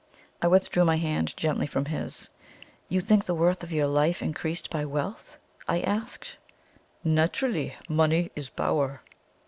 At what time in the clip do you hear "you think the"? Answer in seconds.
2.89-3.35